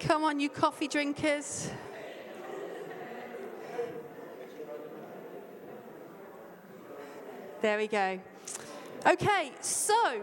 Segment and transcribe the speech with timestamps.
[0.00, 1.70] Come on, you coffee drinkers.
[7.60, 8.18] There we go.
[9.06, 10.22] Okay, so.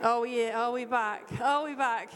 [0.00, 1.28] Oh, yeah, are we back?
[1.42, 2.10] Are we back?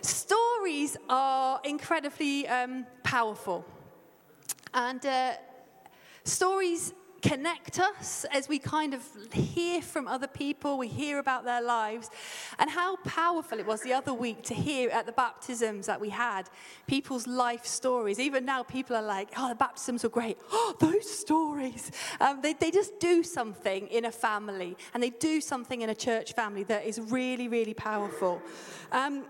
[0.00, 3.62] Stories are incredibly um, powerful.
[4.72, 5.32] And uh,
[6.24, 6.94] stories
[7.26, 9.02] connect us as we kind of
[9.32, 12.10] hear from other people, we hear about their lives,
[12.58, 16.10] and how powerful it was the other week to hear at the baptisms that we
[16.10, 16.48] had
[16.86, 18.18] people's life stories.
[18.18, 20.38] Even now, people are like, oh, the baptisms were great.
[20.58, 21.92] Oh, those stories.
[22.18, 25.94] Um, they, they just do something in a family, and they do something in a
[25.94, 28.40] church family that is really, really powerful.
[28.90, 29.26] Um,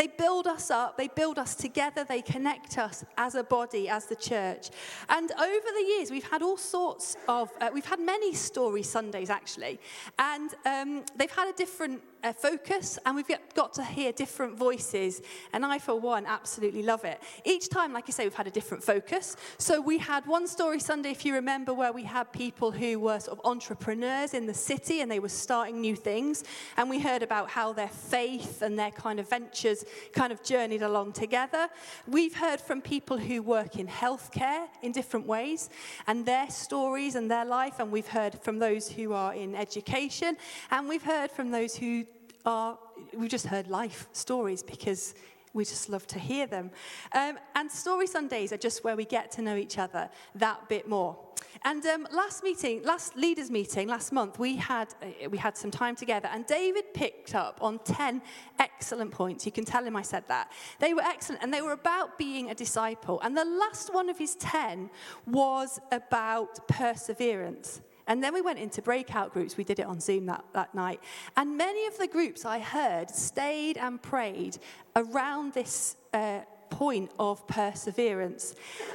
[0.00, 4.06] they build us up, they build us together, they connect us as a body, as
[4.06, 4.70] the church.
[5.10, 9.28] And over the years, we've had all sorts of, uh, we've had many story Sundays
[9.28, 9.78] actually.
[10.18, 15.22] And um, they've had a different uh, focus and we've got to hear different voices.
[15.52, 17.20] And I, for one, absolutely love it.
[17.44, 19.36] Each time, like I say, we've had a different focus.
[19.58, 23.20] So we had one story Sunday, if you remember, where we had people who were
[23.20, 26.44] sort of entrepreneurs in the city and they were starting new things.
[26.76, 30.82] And we heard about how their faith and their kind of ventures kind of journeyed
[30.82, 31.68] along together.
[32.06, 35.70] We've heard from people who work in healthcare in different ways
[36.06, 37.78] and their stories and their life.
[37.78, 40.36] And we've heard from those who are in education.
[40.70, 42.04] And we've heard from those who
[42.44, 42.78] are,
[43.16, 45.14] we've just heard life stories because
[45.52, 46.70] we just love to hear them.
[47.12, 50.88] Um, and Story Sundays are just where we get to know each other that bit
[50.88, 51.18] more.
[51.64, 55.70] And um, last meeting, last leaders meeting, last month, we had, uh, we had some
[55.70, 58.22] time together, and David picked up on 10
[58.58, 59.44] excellent points.
[59.44, 60.52] You can tell him I said that.
[60.78, 63.20] They were excellent, and they were about being a disciple.
[63.22, 64.90] And the last one of his 10
[65.26, 67.80] was about perseverance.
[68.06, 69.56] And then we went into breakout groups.
[69.56, 71.00] We did it on Zoom that, that night.
[71.36, 74.58] And many of the groups I heard stayed and prayed
[74.96, 78.54] around this uh, point of perseverance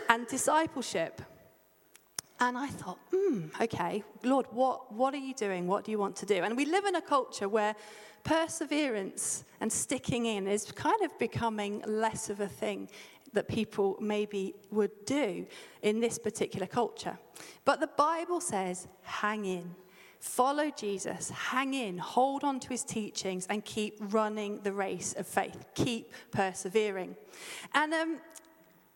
[0.10, 1.22] and discipleship.
[2.40, 5.68] And I thought, hmm, okay, Lord, what, what are you doing?
[5.68, 6.44] What do you want to do?
[6.44, 7.76] And we live in a culture where
[8.26, 12.90] perseverance and sticking in is kind of becoming less of a thing
[13.36, 15.46] that people maybe would do
[15.82, 17.18] in this particular culture.
[17.64, 19.76] But the Bible says, hang in.
[20.20, 25.28] Follow Jesus, hang in, hold on to his teachings, and keep running the race of
[25.28, 25.66] faith.
[25.76, 27.16] Keep persevering.
[27.76, 28.20] And um,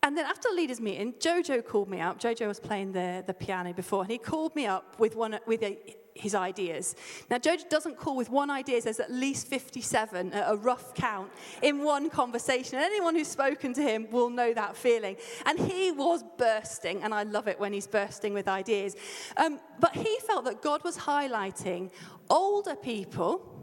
[0.02, 2.18] and then after the leaders' meeting, Jojo called me up.
[2.18, 5.62] Jojo was playing the, the piano before, and he called me up with, one, with
[5.62, 5.78] a,
[6.20, 6.94] his ideas.
[7.30, 11.30] Now, Jojo doesn't call with one idea, there's at least 57, a rough count,
[11.62, 12.76] in one conversation.
[12.76, 15.16] And anyone who's spoken to him will know that feeling.
[15.46, 18.96] And he was bursting, and I love it when he's bursting with ideas.
[19.36, 21.90] Um, but he felt that God was highlighting
[22.28, 23.56] older people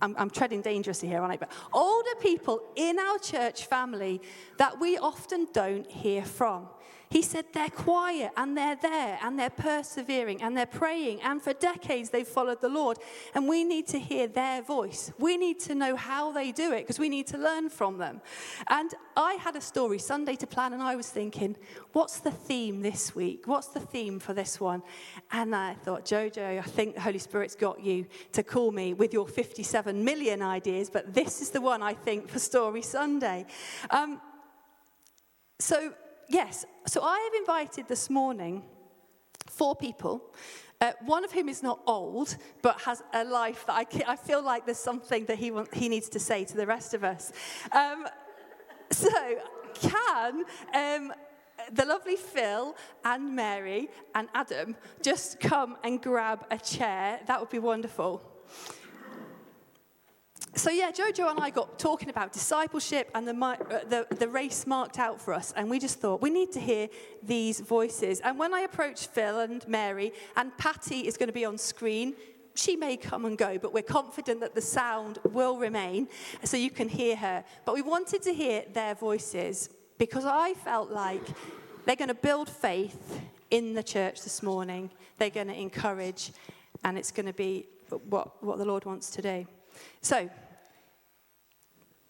[0.00, 1.36] I'm, I'm, treading dangerously here, aren't I?
[1.36, 4.22] But older people in our church family
[4.56, 6.68] that we often don't hear from.
[7.10, 11.22] He said they're quiet and they're there and they're persevering and they're praying.
[11.22, 12.98] And for decades they've followed the Lord.
[13.34, 15.10] And we need to hear their voice.
[15.18, 18.20] We need to know how they do it because we need to learn from them.
[18.68, 21.56] And I had a story Sunday to plan and I was thinking,
[21.92, 23.46] what's the theme this week?
[23.46, 24.82] What's the theme for this one?
[25.32, 29.14] And I thought, Jojo, I think the Holy Spirit's got you to call me with
[29.14, 33.46] your 57 million ideas, but this is the one I think for Story Sunday.
[33.90, 34.20] Um,
[35.58, 35.92] so
[36.28, 38.62] yes, so I have invited this morning
[39.46, 40.22] four people.
[40.80, 44.42] Uh, one of whom is not old, but has a life that I, I feel
[44.42, 47.32] like there's something that he, want, he needs to say to the rest of us.
[47.72, 48.06] Um,
[48.90, 49.10] so,
[49.74, 50.44] can
[50.74, 51.12] um,
[51.72, 57.20] the lovely Phil and Mary and Adam just come and grab a chair?
[57.26, 58.22] That would be wonderful
[60.58, 63.56] so yeah, Jojo and I got talking about discipleship and the, uh,
[63.88, 66.88] the, the, race marked out for us, and we just thought we need to hear
[67.22, 68.20] these voices.
[68.20, 72.14] And when I approached Phil and Mary, and Patty is going to be on screen,
[72.54, 76.08] she may come and go, but we're confident that the sound will remain,
[76.42, 77.44] so you can hear her.
[77.64, 81.22] But we wanted to hear their voices because I felt like
[81.84, 83.20] they're going to build faith
[83.52, 84.90] in the church this morning.
[85.18, 86.32] They're going to encourage,
[86.82, 87.68] and it's going to be
[88.08, 89.46] what, what the Lord wants to do.
[90.00, 90.28] So,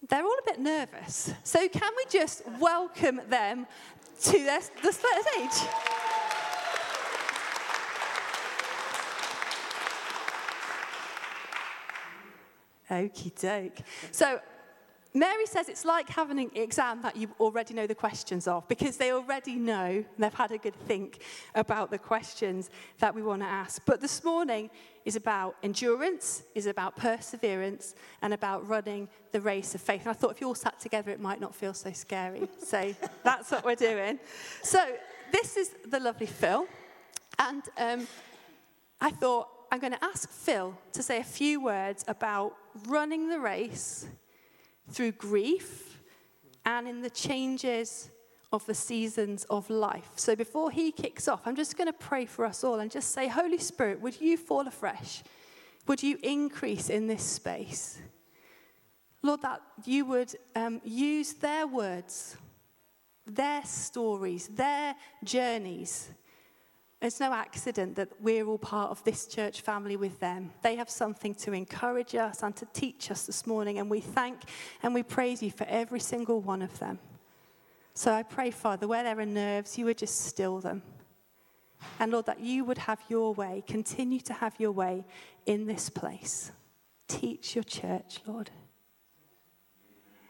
[0.09, 1.33] they're all a bit nervous.
[1.43, 3.67] So, can we just welcome them
[4.23, 5.69] to their, the stage?
[12.89, 13.85] Okie doke.
[14.11, 14.39] So,
[15.13, 18.97] Mary says it's like having an exam that you already know the questions of because
[18.97, 21.21] they already know, and they've had a good think
[21.55, 22.69] about the questions
[22.99, 23.81] that we want to ask.
[23.85, 24.69] But this morning
[25.05, 30.01] is about endurance, is about perseverance, and about running the race of faith.
[30.01, 32.47] And I thought if you all sat together, it might not feel so scary.
[32.63, 34.19] So that's what we're doing.
[34.61, 34.79] So
[35.31, 36.67] this is the lovely Phil.
[37.39, 38.07] And um,
[39.01, 42.55] I thought I'm going to ask Phil to say a few words about
[42.87, 44.05] running the race
[44.89, 45.99] through grief
[46.65, 48.11] and in the changes
[48.51, 50.09] of the seasons of life.
[50.15, 53.11] So before he kicks off, I'm just going to pray for us all and just
[53.11, 55.23] say, Holy Spirit, would you fall afresh?
[55.87, 57.99] Would you increase in this space?
[59.21, 62.37] Lord, that you would um, use their words,
[63.25, 66.09] their stories, their journeys
[67.01, 70.51] it's no accident that we're all part of this church family with them.
[70.61, 74.41] They have something to encourage us and to teach us this morning, and we thank
[74.83, 76.99] and we praise you for every single one of them.
[77.93, 80.81] So I pray, Father, where there are nerves, you would just still them.
[81.99, 85.05] And Lord, that you would have your way, continue to have your way
[85.45, 86.51] in this place.
[87.07, 88.51] Teach your church, Lord.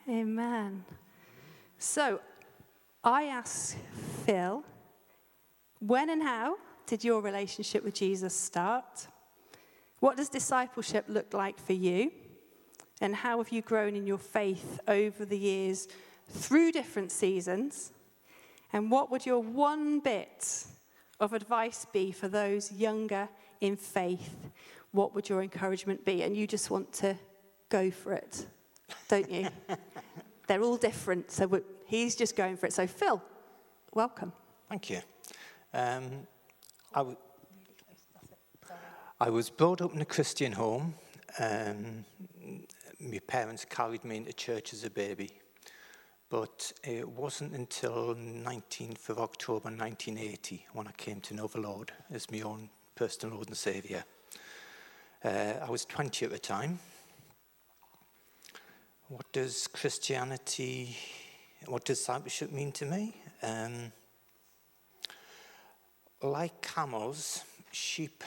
[0.08, 0.86] Amen.
[1.80, 2.20] So
[3.04, 3.76] I ask
[4.26, 4.64] Phil.
[5.80, 9.08] When and how did your relationship with Jesus start?
[10.00, 12.12] What does discipleship look like for you?
[13.02, 15.88] And how have you grown in your faith over the years
[16.28, 17.92] through different seasons?
[18.74, 20.66] And what would your one bit
[21.20, 23.30] of advice be for those younger
[23.62, 24.36] in faith?
[24.92, 26.24] What would your encouragement be?
[26.24, 27.16] And you just want to
[27.70, 28.46] go for it,
[29.08, 29.48] don't you?
[30.48, 32.74] They're all different, so he's just going for it.
[32.74, 33.22] So, Phil,
[33.94, 34.34] welcome.
[34.68, 35.00] Thank you.
[35.74, 36.28] Um,
[36.94, 37.18] I, w-
[39.20, 40.96] I was brought up in a Christian home.
[41.40, 42.06] Um,
[43.00, 45.32] my parents carried me into church as a baby.
[46.30, 51.92] But it wasn't until 19th of October 1980 when I came to know the Lord
[52.12, 54.04] as my own personal Lord and Saviour.
[55.24, 56.80] Uh, I was 20 at the time.
[59.08, 60.96] What does Christianity,
[61.66, 63.16] what does discipleship mean to me?
[63.42, 63.92] Um,
[66.22, 68.24] like camels, sheep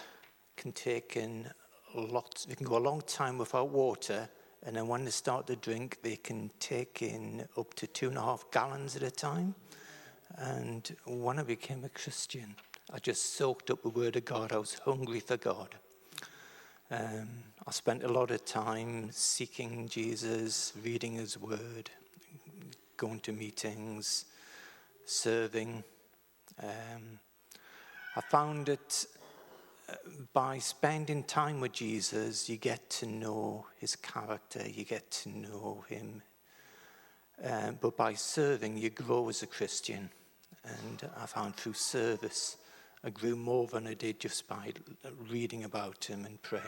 [0.56, 1.48] can take in
[1.94, 4.28] lots, they can go a long time without water,
[4.64, 8.16] and then when they start to drink, they can take in up to two and
[8.16, 9.54] a half gallons at a time.
[10.36, 12.54] And when I became a Christian,
[12.92, 14.52] I just soaked up the Word of God.
[14.52, 15.74] I was hungry for God.
[16.90, 17.28] Um,
[17.66, 21.90] I spent a lot of time seeking Jesus, reading His Word,
[22.96, 24.26] going to meetings,
[25.04, 25.82] serving.
[26.62, 27.18] Um,
[28.14, 29.06] I found that
[29.88, 29.94] uh,
[30.34, 35.84] by spending time with Jesus, you get to know his character, you get to know
[35.88, 36.22] him.
[37.42, 40.10] Uh, but by serving, you grow as a Christian.
[40.64, 42.58] And I found through service,
[43.02, 44.72] I grew more than I did just by
[45.30, 46.64] reading about him and praying.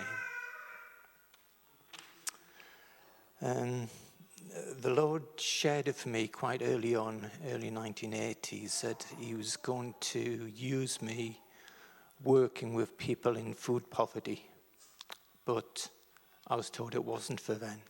[3.43, 3.89] Um,
[4.81, 9.95] the Lord shared it for me quite early on, early 1980s, that He was going
[10.01, 11.41] to use me
[12.23, 14.49] working with people in food poverty.
[15.45, 15.89] But
[16.47, 17.81] I was told it wasn't for then.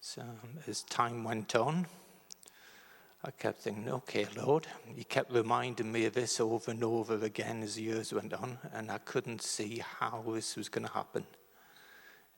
[0.00, 0.22] So
[0.66, 1.86] as time went on,
[3.24, 4.68] I kept thinking, okay, Lord.
[4.94, 8.58] He kept reminding me of this over and over again as the years went on,
[8.72, 11.26] and I couldn't see how this was going to happen.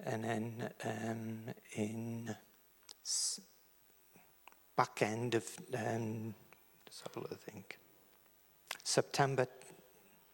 [0.04, 2.34] And then um, in
[4.76, 5.44] back end of,
[5.74, 6.34] um,
[6.86, 7.78] let's have a think,
[8.84, 9.46] September,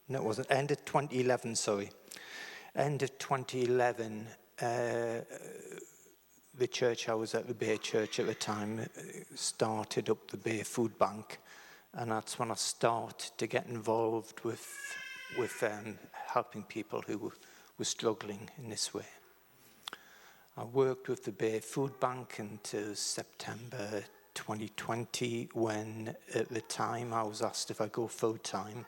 [0.09, 1.91] no, it wasn't, end of 2011, sorry.
[2.77, 4.27] End of 2011,
[4.61, 4.67] uh,
[6.57, 9.00] the church I was at, the Bay Church at the time, uh,
[9.35, 11.38] started up the Bay Food Bank.
[11.95, 14.69] And that's when I started to get involved with,
[15.38, 17.33] with um, helping people who
[17.79, 19.07] were struggling in this way.
[20.57, 27.25] I worked with the Bay Food Bank until September 2020 when at the time I
[27.25, 28.87] was asked if I go full time.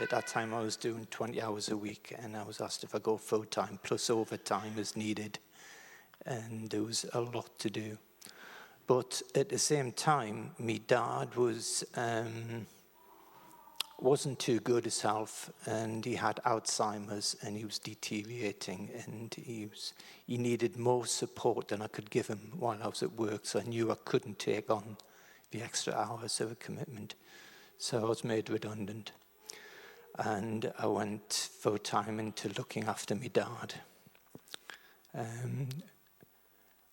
[0.00, 2.92] At that time I was doing 20 hours a week and I was asked if
[2.92, 5.38] I go full time plus overtime as needed
[6.24, 7.98] and there was a lot to do.
[8.88, 12.66] But at the same time, my dad was um,
[13.98, 19.94] wasn't too good himself and he had Alzheimer's and he was deteriorating and he, was,
[20.26, 23.46] he needed more support than I could give him while I was at work.
[23.46, 24.96] So I knew I couldn't take on
[25.50, 27.14] the extra hours of a commitment.
[27.78, 29.12] So I was made redundant.
[30.18, 33.74] And I went full time into looking after my dad.
[35.14, 35.68] Um,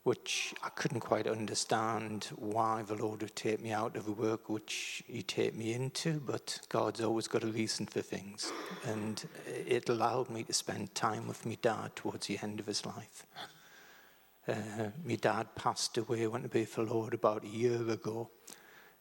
[0.04, 4.50] which I couldn't quite understand why the Lord would take me out of the work
[4.50, 8.52] which He take me into, but God's always got a reason for things.
[8.86, 12.86] And it allowed me to spend time with my dad towards the end of his
[12.86, 13.26] life.
[14.46, 18.30] Uh, my dad passed away, went to be for Lord about a year ago.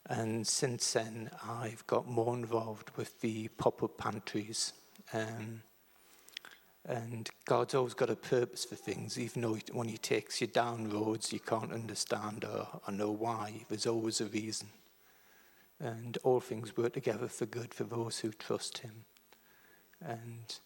[0.06, 4.72] And since then, I've got more involved with the pop up pantries.
[5.12, 5.62] Um,
[6.84, 10.90] and God's always got a purpose for things, even though when He takes you down
[10.90, 14.68] roads you can't understand or, or know why, there's always a reason.
[15.78, 19.04] And all things work together for good for those who trust Him.
[20.00, 20.58] And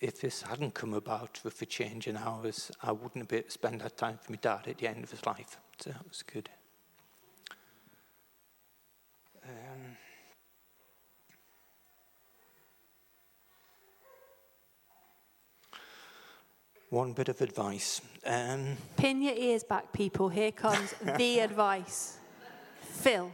[0.00, 3.96] if this hadn't come about with the change in hours, I wouldn't have spend that
[3.96, 5.56] time with my dad at the end of his life.
[5.80, 6.48] So that was good.
[16.90, 18.00] One bit of advice.
[18.24, 20.28] Um, Pin your ears back, people.
[20.28, 22.16] Here comes the advice.
[22.80, 23.30] Phil.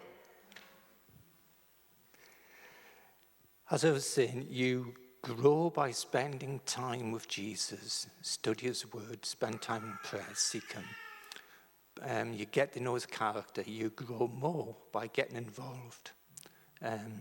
[3.70, 9.62] as I was saying, you grow by spending time with Jesus, study his word, spend
[9.62, 10.84] time in prayer, seek him.
[12.02, 13.62] Um, you get to know his character.
[13.66, 16.10] You grow more by getting involved.
[16.82, 17.20] Um,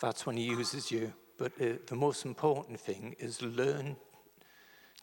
[0.00, 1.12] that's when he uses you.
[1.38, 3.96] But uh, the most important thing is learn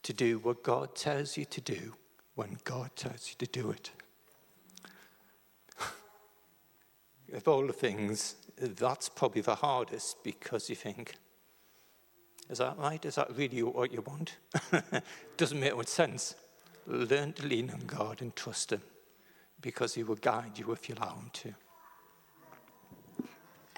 [0.07, 1.93] to do what God tells you to do
[2.35, 3.91] when God tells you to do it.
[7.33, 11.15] of all the things, that's probably the hardest because you think,
[12.49, 13.03] is that right?
[13.03, 14.37] Is that really what you want?
[15.35, 16.35] Doesn't make much sense.
[16.85, 18.81] Learn to lean on God and trust Him
[19.59, 21.53] because He will guide you if you allow Him to.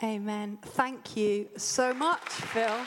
[0.04, 0.60] Amen.
[0.62, 2.86] Thank you so much, Phil.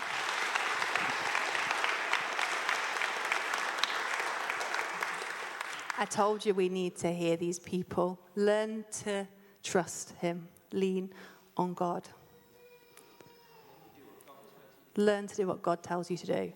[6.02, 8.18] I told you we need to hear these people.
[8.34, 9.24] Learn to
[9.62, 11.10] trust Him, lean
[11.56, 12.02] on God.
[14.96, 16.52] Learn to do what God tells you to do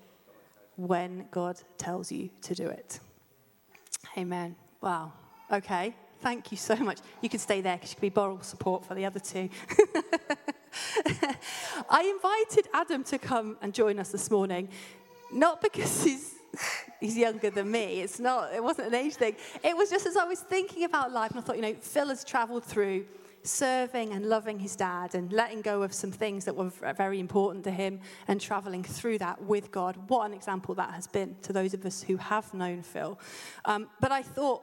[0.74, 2.98] when God tells you to do it.
[4.18, 4.56] Amen.
[4.80, 5.12] Wow.
[5.52, 5.94] Okay.
[6.22, 6.98] Thank you so much.
[7.22, 9.48] You can stay there because you can be moral support for the other two.
[11.88, 14.70] I invited Adam to come and join us this morning,
[15.30, 16.35] not because he's
[17.00, 18.00] he's younger than me.
[18.00, 18.52] It's not.
[18.54, 19.36] It wasn't an age thing.
[19.62, 22.08] It was just as I was thinking about life, and I thought, you know, Phil
[22.08, 23.06] has travelled through
[23.42, 27.64] serving and loving his dad and letting go of some things that were very important
[27.64, 29.96] to him and traveling through that with God.
[30.08, 33.18] What an example that has been to those of us who have known Phil.
[33.64, 34.62] Um, but I thought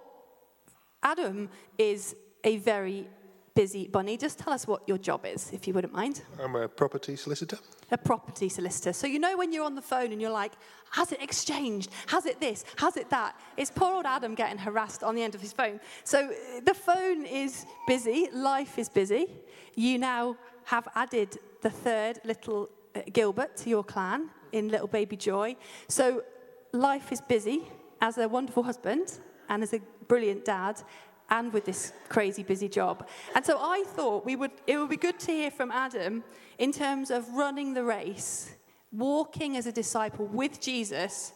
[1.01, 3.07] Adam is a very
[3.55, 4.17] busy bunny.
[4.17, 6.21] Just tell us what your job is, if you wouldn't mind.
[6.41, 7.57] I'm a property solicitor.
[7.91, 8.93] A property solicitor.
[8.93, 10.53] So you know when you're on the phone and you're like,
[10.91, 11.89] has it exchanged?
[12.07, 12.65] Has it this?
[12.77, 13.39] Has it that?
[13.57, 15.79] It's poor old Adam getting harassed on the end of his phone.
[16.03, 19.27] So uh, the phone is busy, life is busy.
[19.75, 25.15] You now have added the third little uh, Gilbert to your clan in Little Baby
[25.15, 25.55] Joy.
[25.87, 26.23] So
[26.71, 27.63] life is busy
[28.01, 29.19] as a wonderful husband
[29.49, 30.81] and as a brilliant dad
[31.29, 33.07] and with this crazy busy job.
[33.35, 36.23] And so I thought we would, it would be good to hear from Adam
[36.57, 38.55] in terms of running the race,
[38.91, 41.33] walking as a disciple with Jesus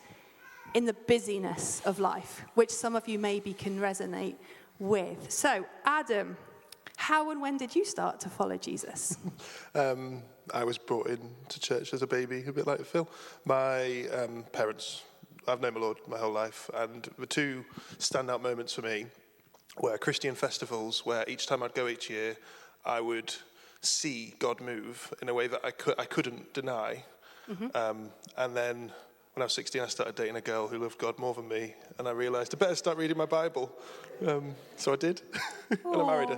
[0.73, 4.35] in the busyness of life, which some of you maybe can resonate
[4.79, 5.31] with.
[5.31, 6.37] So, Adam,
[6.97, 9.17] how and when did you start to follow Jesus?
[9.75, 13.07] Um, I was brought into church as a baby, a bit like Phil.
[13.45, 15.03] My um, parents,
[15.47, 17.63] I've known my Lord my whole life, and the two
[17.99, 19.05] standout moments for me
[19.81, 22.37] were Christian festivals, where each time I'd go each year,
[22.85, 23.33] I would
[23.81, 27.03] see God move in a way that I, could, I couldn't deny.
[27.75, 28.91] Um, and then
[29.33, 31.75] when I was 16, I started dating a girl who loved God more than me,
[31.97, 33.71] and I realised I better start reading my Bible.
[34.25, 35.21] Um, so I did,
[35.69, 36.37] and I married her.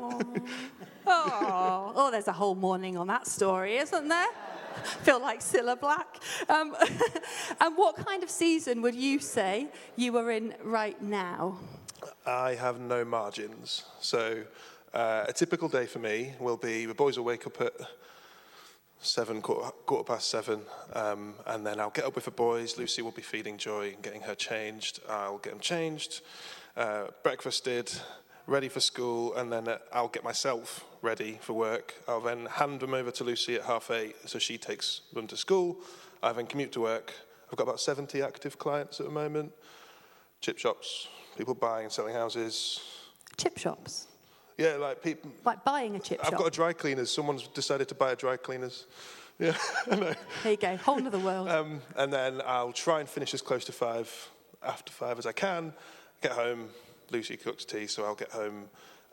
[1.08, 4.27] oh, oh, there's a whole morning on that story, isn't there?
[5.03, 6.22] Feel like Cilla Black.
[6.48, 6.75] Um,
[7.62, 11.58] and what kind of season would you say you are in right now?
[12.25, 13.84] I have no margins.
[14.00, 14.44] So
[14.94, 17.74] uh, a typical day for me will be the boys will wake up at
[19.01, 20.62] seven, quarter, quarter past seven,
[20.94, 22.77] um, and then I'll get up with the boys.
[22.77, 25.00] Lucy will be feeding Joy and getting her changed.
[25.10, 26.22] I'll get them changed,
[26.75, 27.91] uh, breakfasted,
[28.48, 31.94] ready for school, and then uh, I'll get myself ready for work.
[32.08, 35.38] I'll then hand them over to Lucy at half eight, so she takes them to
[35.38, 35.77] school.
[36.22, 37.13] I then commute to work.
[37.50, 39.53] I've got about 70 active clients at the moment.
[40.41, 42.79] Chip shops, people buying and selling houses.
[43.38, 44.08] Chip shops.
[44.58, 45.31] Yeah, like people.
[45.46, 46.34] Like buying a chip shop.
[46.34, 47.10] I've got a dry cleaners.
[47.10, 48.86] Someone's decided to buy a dry cleaners.
[49.41, 49.55] Yeah.
[49.88, 50.17] There
[50.51, 51.48] you go, whole other world.
[51.60, 54.29] Um, and then I'll try and finish as close to five
[54.62, 55.72] after five as I can.
[56.22, 56.67] Get home,
[57.10, 58.65] Lucy cooks tea, so I'll get home,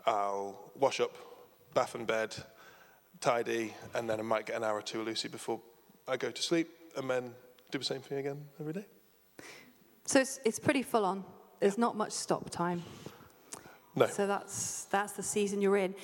[0.05, 1.15] I'll wash up,
[1.75, 2.35] bath and bed,
[3.21, 5.61] tidy, and then I might get an hour or two with Lucy before
[6.09, 7.33] I go to sleep, and then
[7.71, 8.87] do the same thing again every day.
[10.07, 11.25] So it's, it's pretty full on.
[11.61, 12.83] There's not much stop time.
[13.97, 14.07] No.
[14.07, 15.95] So that's, that's the season you're in.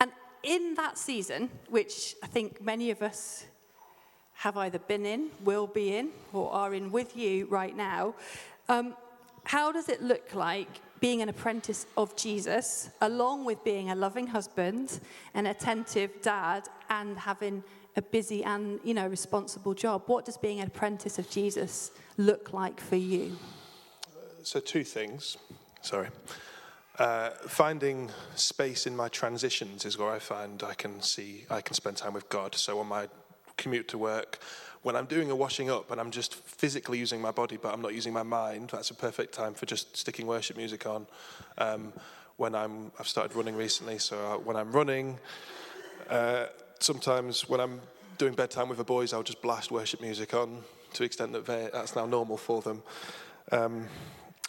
[0.00, 0.12] And
[0.42, 3.46] in that season, which I think many of us
[4.34, 8.14] have either been in, will be in, or are in with you right now,
[8.68, 8.94] um,
[9.44, 10.68] how does it look like
[11.00, 15.00] being an apprentice of Jesus, along with being a loving husband,
[15.34, 17.62] an attentive dad, and having
[17.98, 20.04] a busy and you know responsible job?
[20.06, 23.36] What does being an apprentice of Jesus look like for you?
[24.42, 25.36] So, two things.
[25.82, 26.08] Sorry.
[26.98, 31.74] Uh, finding space in my transitions is where I find I can see, I can
[31.74, 32.54] spend time with God.
[32.54, 33.08] So, on my
[33.56, 34.38] commute to work,
[34.82, 37.82] when I'm doing a washing up and I'm just physically using my body, but I'm
[37.82, 41.06] not using my mind, that's a perfect time for just sticking worship music on.
[41.58, 41.92] Um,
[42.36, 45.18] when I'm, I've started running recently, so uh, when I'm running,
[46.08, 46.46] uh,
[46.80, 47.80] sometimes when I'm
[48.18, 50.62] doing bedtime with the boys, I'll just blast worship music on
[50.94, 52.82] to the extent that that's now normal for them.
[53.52, 53.86] Um,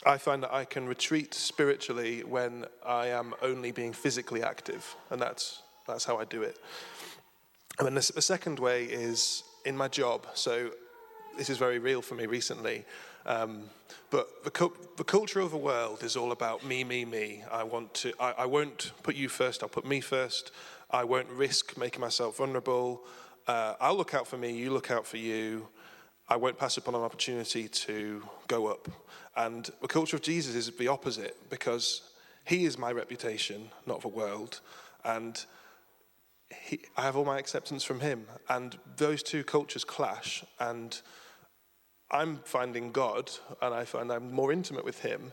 [0.05, 5.21] I find that I can retreat spiritually when I am only being physically active, and
[5.21, 6.57] that's, that's how I do it.
[7.77, 10.27] And then the, the second way is in my job.
[10.33, 10.71] So
[11.37, 12.85] this is very real for me recently.
[13.25, 13.69] Um,
[14.09, 17.43] but the, the, culture of the world is all about me, me, me.
[17.51, 18.13] I want to.
[18.19, 19.61] I, I, won't put you first.
[19.61, 20.51] I'll put me first.
[20.91, 23.03] I won't risk making myself vulnerable.
[23.47, 24.51] Uh, I'll look out for me.
[24.51, 25.67] You look out for you.
[26.27, 28.87] I won't pass upon an opportunity to go up.
[29.35, 32.01] And the culture of Jesus is the opposite because
[32.45, 34.59] he is my reputation, not the world.
[35.03, 35.43] And
[36.65, 38.25] he, I have all my acceptance from him.
[38.47, 40.43] And those two cultures clash.
[40.59, 40.99] And
[42.11, 43.29] I'm finding God,
[43.61, 45.31] and I find I'm more intimate with him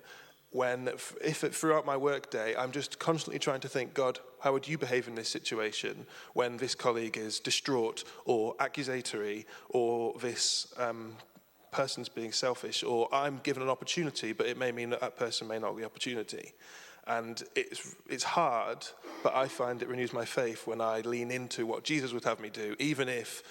[0.57, 4.79] when, if throughout my workday, I'm just constantly trying to think, God, how would you
[4.79, 11.13] behave in this situation when this colleague is distraught or accusatory or this um,
[11.71, 15.47] person's being selfish or I'm given an opportunity, but it may mean that that person
[15.47, 16.55] may not get the opportunity.
[17.07, 18.87] And it's, it's hard,
[19.23, 22.41] but I find it renews my faith when I lean into what Jesus would have
[22.41, 23.43] me do, even if,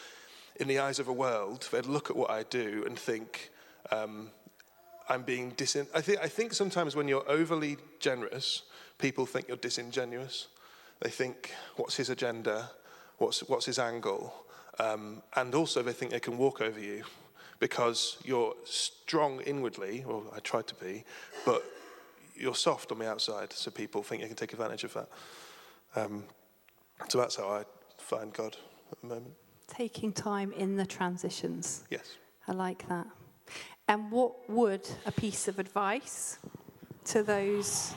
[0.55, 3.51] in the eyes of a world, they'd look at what I do and think
[3.91, 4.31] um,
[5.07, 5.87] I'm being disin.
[5.93, 8.63] I think, I think sometimes when you're overly generous,
[8.97, 10.47] people think you're disingenuous.
[11.01, 12.71] They think, what's his agenda?
[13.17, 14.33] What's, what's his angle?
[14.79, 17.03] Um, and also, they think they can walk over you
[17.59, 21.03] because you're strong inwardly, or I try to be,
[21.45, 21.63] but
[22.35, 25.09] you're soft on the outside, so people think they can take advantage of that.
[25.95, 26.23] Um,
[27.07, 27.63] so that's how I
[27.97, 28.57] find God
[28.91, 29.33] at the moment.
[29.67, 31.83] Taking time in the transitions.
[31.89, 32.17] Yes.
[32.47, 33.07] I like that.
[33.87, 36.39] And what would a piece of advice
[37.05, 37.93] to those,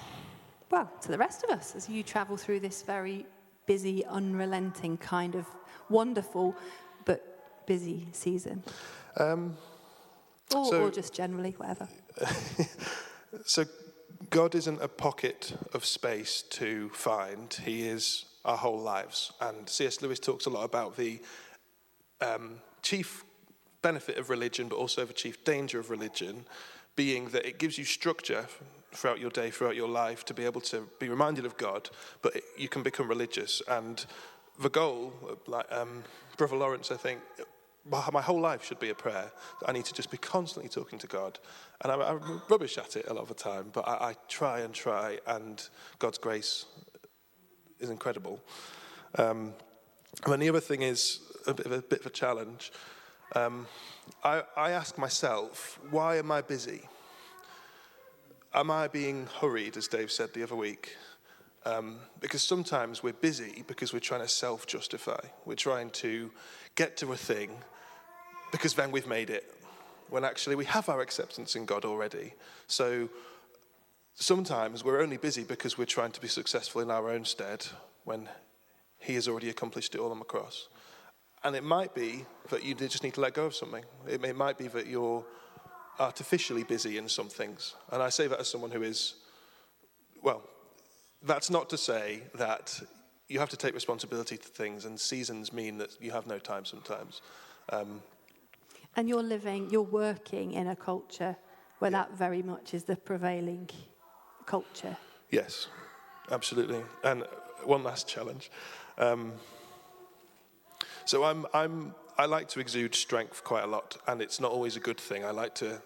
[0.70, 3.24] well, to the rest of us as you travel through this very
[3.66, 5.46] busy, unrelenting kind of
[5.88, 6.54] wonderful
[7.06, 8.62] but busy season?
[9.16, 9.56] Um,
[10.54, 11.88] or, so, or just generally, whatever.
[13.44, 13.64] so
[14.30, 19.32] God isn't a pocket of space to find, He is our whole lives.
[19.40, 20.02] And C.S.
[20.02, 21.20] Lewis talks a lot about the
[22.20, 23.24] um, chief
[23.82, 26.46] benefit of religion, but also the chief danger of religion,
[26.96, 28.46] being that it gives you structure
[28.92, 31.90] throughout your day, throughout your life, to be able to be reminded of God,
[32.22, 33.62] but it, you can become religious.
[33.68, 34.04] And
[34.60, 35.12] the goal,
[35.46, 36.04] like um,
[36.36, 37.20] Brother Lawrence, I think,
[37.90, 39.30] my whole life should be a prayer.
[39.64, 41.38] I need to just be constantly talking to God.
[41.82, 44.60] And I'm, I'm rubbish at it a lot of the time, but I, I, try
[44.60, 45.66] and try, and
[45.98, 46.66] God's grace
[47.80, 48.40] is incredible.
[49.16, 49.54] Um,
[50.26, 52.72] and the other thing is a bit of a, bit of a challenge.
[53.34, 53.66] Um,
[54.24, 56.82] I, I ask myself, why am I busy?
[58.54, 60.96] Am I being hurried, as Dave said the other week?
[61.66, 65.20] Um, because sometimes we're busy because we're trying to self justify.
[65.44, 66.30] We're trying to
[66.74, 67.50] get to a thing
[68.50, 69.52] because then we've made it,
[70.08, 72.32] when actually we have our acceptance in God already.
[72.66, 73.10] So
[74.14, 77.66] sometimes we're only busy because we're trying to be successful in our own stead
[78.04, 78.30] when
[78.98, 80.68] He has already accomplished it all on the cross.
[81.44, 83.84] And it might be that you just need to let go of something.
[84.06, 85.24] It, it might be that you're
[85.98, 87.74] artificially busy in some things.
[87.90, 89.14] And I say that as someone who is,
[90.22, 90.42] well,
[91.22, 92.80] that's not to say that
[93.28, 96.64] you have to take responsibility to things, and seasons mean that you have no time
[96.64, 97.20] sometimes.
[97.70, 98.02] Um,
[98.96, 101.36] and you're living, you're working in a culture
[101.78, 101.98] where yeah.
[101.98, 103.68] that very much is the prevailing
[104.46, 104.96] culture.
[105.30, 105.68] Yes,
[106.30, 106.82] absolutely.
[107.04, 107.24] And
[107.64, 108.50] one last challenge.
[108.96, 109.32] Um,
[111.08, 114.76] so I'm, I'm, I like to exude strength quite a lot, and it's not always
[114.76, 115.24] a good thing.
[115.24, 115.80] I like to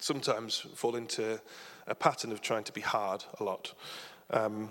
[0.00, 1.40] sometimes fall into
[1.86, 3.72] a pattern of trying to be hard a lot.
[4.30, 4.68] Um,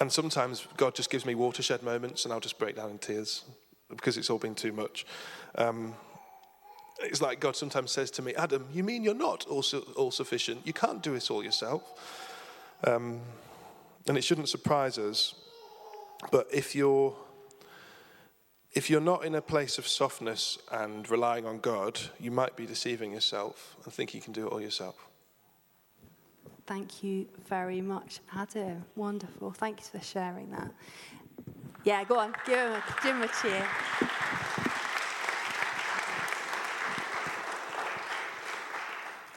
[0.00, 3.42] and sometimes God just gives me watershed moments and I'll just break down in tears
[3.88, 5.06] because it's all been too much.
[5.54, 5.94] Um,
[7.00, 10.10] it's like God sometimes says to me, Adam, you mean you're not all, su- all
[10.10, 10.66] sufficient?
[10.66, 11.82] You can't do this all yourself.
[12.86, 13.22] Um,
[14.06, 15.34] and it shouldn't surprise us.
[16.30, 17.16] But if you're
[18.72, 22.66] if you're not in a place of softness and relying on God, you might be
[22.66, 25.08] deceiving yourself and think you can do it all yourself.
[26.66, 28.84] Thank you very much, Adam.
[28.94, 29.50] Wonderful.
[29.50, 30.70] Thank you for sharing that.
[31.82, 32.32] Yeah, go on.
[32.46, 33.66] Give him a, give him a cheer.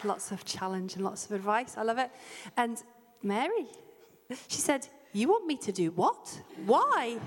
[0.03, 1.75] Lots of challenge and lots of advice.
[1.75, 2.11] I love it.
[2.55, 2.83] And
[3.23, 3.65] Mary,
[4.47, 6.39] she said, You want me to do what?
[6.65, 7.17] Why?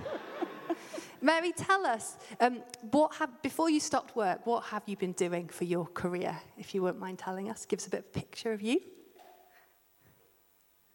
[1.20, 5.48] Mary, tell us, um, what have, before you stopped work, what have you been doing
[5.48, 6.38] for your career?
[6.59, 8.81] If you wouldn't mind telling us, give us a bit of a picture of you.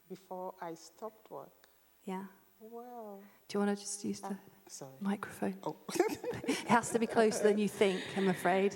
[0.10, 1.68] Before I stopped work.
[2.06, 2.24] Yeah.
[2.60, 4.36] Well, Do you want to just use the
[4.68, 4.92] sorry.
[5.00, 5.56] microphone?
[5.64, 5.78] Oh.
[6.48, 8.76] It has to be closer than you think, I'm afraid.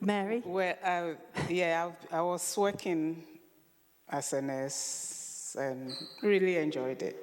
[0.00, 0.42] Mary?
[0.44, 1.14] well, I,
[1.48, 3.22] yeah, I, I was working
[4.10, 7.16] as a nurse and really enjoyed it.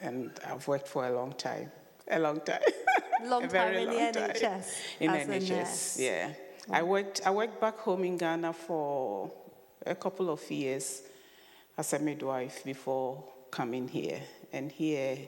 [0.00, 1.70] And I've worked for a long time.
[2.08, 2.60] A long time.
[3.22, 4.30] Long time very in the time.
[4.30, 4.66] NHS
[5.00, 6.32] In NHS, yeah.
[6.70, 9.30] I worked, I worked back home in Ghana for
[9.86, 11.02] a couple of years
[11.76, 14.20] as a midwife before coming here.
[14.52, 15.18] And here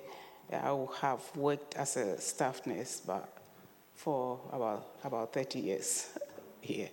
[0.53, 3.29] I have worked as a staff nurse, but
[3.95, 6.09] for about, about 30 years
[6.61, 6.89] here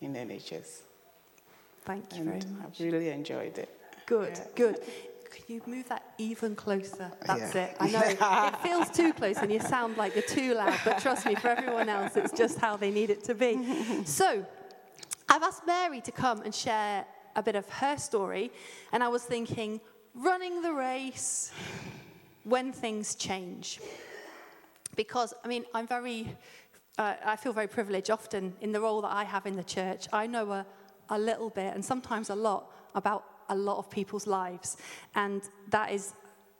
[0.00, 0.80] in NHS.
[1.84, 2.80] Thank you very And much.
[2.80, 3.68] I've really enjoyed it.
[4.06, 4.44] Good, Yeah.
[4.54, 4.80] good.
[5.32, 7.10] Can you move that even closer?
[7.24, 7.64] That's Yeah.
[7.64, 7.76] it.
[7.80, 8.00] I know
[8.48, 11.48] it feels too close and you sound like you're too loud, but trust me, for
[11.48, 13.52] everyone else, it's just how they need it to be.
[14.04, 14.44] So,
[15.28, 18.52] I've asked Mary to come and share a bit of her story,
[18.92, 19.80] and I was thinking,
[20.14, 21.50] running the race
[22.44, 23.80] when things change.
[24.96, 26.36] Because, I mean, I'm very,
[26.98, 30.06] uh, I feel very privileged often in the role that I have in the church.
[30.12, 30.66] I know a,
[31.08, 34.76] a little bit and sometimes a lot about a lot of people's lives.
[35.14, 36.14] And that is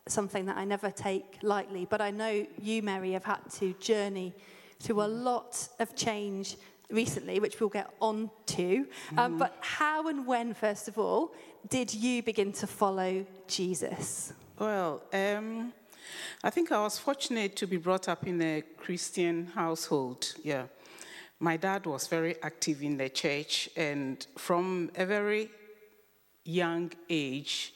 [0.06, 1.86] something that I never take lightly.
[1.88, 4.34] But I know you, Mary, have had to journey
[4.80, 6.56] through a lot of change
[6.90, 8.86] recently, which we'll get on to.
[9.16, 11.32] Um, but how and when, first of all,
[11.68, 14.32] did you begin to follow Jesus?
[14.58, 15.72] Well, um,
[16.44, 20.34] I think I was fortunate to be brought up in a Christian household.
[20.42, 20.64] Yeah.
[21.38, 25.50] My dad was very active in the church, and from a very
[26.44, 27.74] young age,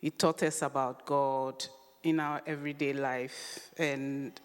[0.00, 1.64] he taught us about God
[2.02, 3.70] in our everyday life.
[3.78, 4.38] And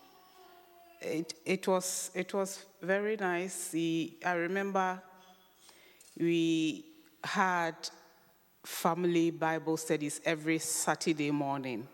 [1.01, 3.71] it, it, was, it was very nice.
[3.71, 5.01] He, I remember
[6.17, 6.86] we
[7.23, 7.75] had
[8.65, 11.88] family Bible studies every Saturday morning.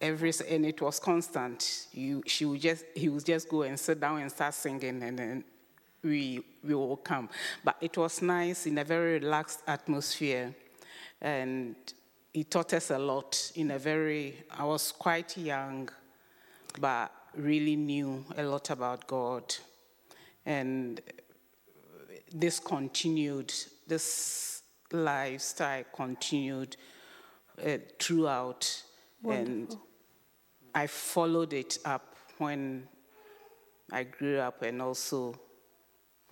[0.00, 1.86] Every and it was constant.
[1.92, 5.18] You, she would just he would just go and sit down and start singing, and
[5.18, 5.44] then
[6.04, 7.28] we we will come.
[7.64, 10.54] But it was nice in a very relaxed atmosphere,
[11.20, 11.74] and
[12.32, 14.44] he taught us a lot in a very.
[14.50, 15.88] I was quite young,
[16.80, 19.54] but really knew a lot about God,
[20.46, 21.00] and
[22.32, 23.52] this continued.
[23.86, 24.62] This
[24.92, 26.76] lifestyle continued
[27.64, 28.82] uh, throughout,
[29.28, 29.76] and
[30.74, 32.88] I followed it up when
[33.92, 35.38] I grew up and also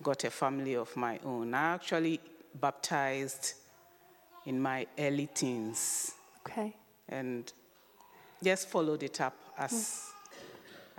[0.03, 1.53] got a family of my own.
[1.53, 2.19] I actually
[2.59, 3.53] baptized
[4.45, 6.11] in my early teens
[6.45, 6.75] Okay.
[7.09, 7.51] and
[8.43, 10.11] just followed it up as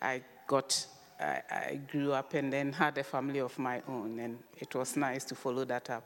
[0.00, 0.86] I got,
[1.20, 4.96] I, I grew up and then had a family of my own, and it was
[4.96, 6.04] nice to follow that up.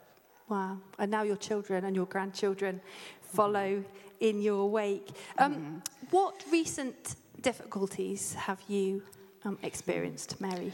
[0.49, 0.77] Wow.
[0.97, 2.81] And now your children and your grandchildren
[3.21, 3.83] follow
[4.19, 5.09] in your wake.
[5.37, 9.01] Um, What recent difficulties have you
[9.45, 10.71] um, experienced, Mary?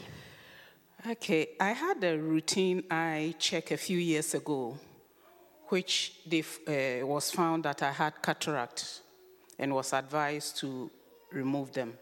[1.08, 4.76] Okay, I had a routine I checked a few years ago,
[5.68, 9.02] which they, uh, was found that I had cataract
[9.56, 10.90] and was advised to
[11.30, 11.96] remove them.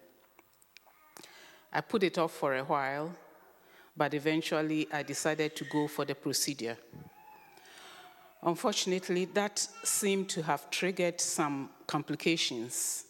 [1.70, 3.14] I put it off for a while,
[3.94, 6.78] but eventually I decided to go for the procedure.
[8.42, 13.04] Unfortunately, that seemed to have triggered some complications,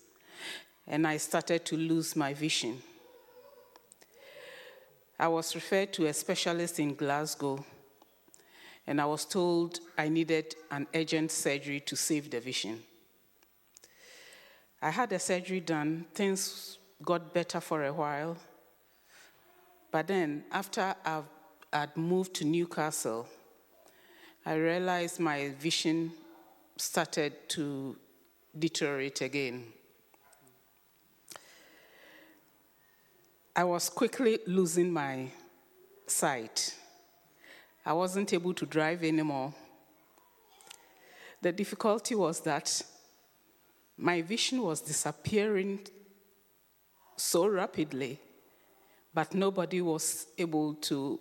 [0.89, 2.83] and I started to lose my vision.
[5.19, 7.65] I was referred to a specialist in Glasgow,
[8.87, 12.83] and I was told I needed an urgent surgery to save the vision.
[14.83, 18.37] I had the surgery done, things got better for a while,
[19.91, 21.23] but then after i
[21.73, 23.27] had moved to Newcastle,
[24.45, 26.13] I realized my vision
[26.77, 27.97] started to
[28.59, 29.65] deteriorate again.
[33.57, 35.29] I was quickly losing my
[36.09, 36.75] sight.
[37.87, 39.55] I wasn't able to drive anymore.
[41.41, 42.83] The difficulty was that
[43.97, 45.87] my vision was disappearing
[47.17, 48.19] so rapidly,
[49.13, 51.21] but nobody was able to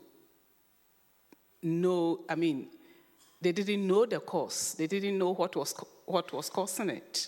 [1.61, 2.21] know.
[2.27, 2.69] I mean,
[3.39, 7.27] they didn't know the cause, they didn't know what was, what was causing it.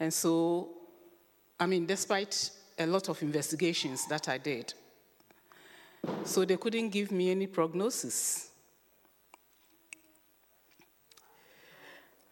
[0.00, 0.70] And so,
[1.60, 4.74] I mean, despite a lot of investigations that I did,
[6.24, 8.50] so they couldn't give me any prognosis.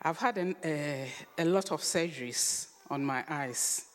[0.02, 1.06] I've had an, uh,
[1.38, 3.86] a lot of surgeries on my eyes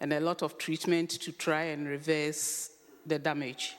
[0.00, 2.70] and a lot of treatment to try and reverse
[3.04, 3.74] the damage.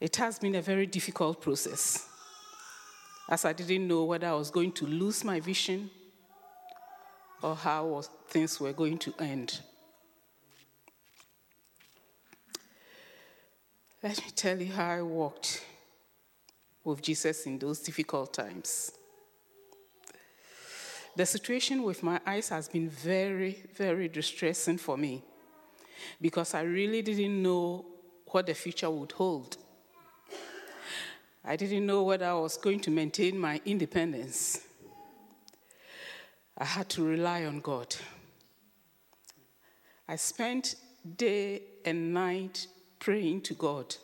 [0.00, 2.08] It has been a very difficult process,
[3.28, 5.88] as I didn't know whether I was going to lose my vision
[7.42, 9.60] or how things were going to end.
[14.02, 15.64] Let me tell you how I walked
[16.84, 18.92] with Jesus in those difficult times.
[21.16, 25.24] The situation with my eyes has been very, very distressing for me
[26.20, 27.86] because I really didn't know
[28.26, 29.56] what the future would hold.
[31.42, 34.65] I didn't know whether I was going to maintain my independence.
[36.58, 37.94] I had to rely on God.
[40.08, 40.76] I spent
[41.16, 42.66] day and night
[42.98, 43.94] praying to God,